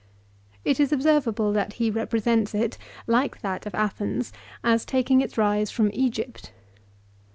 It 0.65 0.79
is 0.79 0.91
observable 0.91 1.53
that 1.53 1.73
he 1.73 1.91
represents 1.91 2.55
it, 2.55 2.79
like 3.05 3.41
that 3.41 3.67
of 3.67 3.75
Athens, 3.75 4.33
as 4.63 4.83
takings 4.83 5.23
its 5.23 5.37
rise 5.37 5.69
from 5.69 5.91
Egypt. 5.93 6.51